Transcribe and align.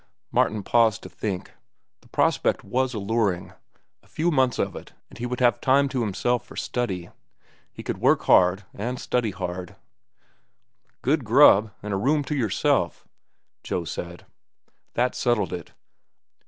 Martin 0.31 0.63
paused 0.63 1.03
to 1.03 1.09
think. 1.09 1.51
The 2.01 2.07
prospect 2.09 2.63
was 2.63 2.95
alluring. 2.95 3.53
A 4.01 4.07
few 4.07 4.31
months 4.31 4.57
of 4.57 4.75
it, 4.75 4.93
and 5.11 5.19
he 5.19 5.27
would 5.27 5.39
have 5.41 5.61
time 5.61 5.87
to 5.89 6.01
himself 6.01 6.43
for 6.43 6.55
study. 6.55 7.11
He 7.71 7.83
could 7.83 7.99
work 7.99 8.23
hard 8.23 8.65
and 8.73 8.99
study 8.99 9.29
hard. 9.29 9.75
"Good 11.03 11.23
grub 11.23 11.71
an' 11.83 11.91
a 11.91 11.97
room 11.97 12.23
to 12.23 12.35
yourself," 12.35 13.07
Joe 13.63 13.85
said. 13.85 14.25
That 14.95 15.13
settled 15.13 15.53
it. 15.53 15.71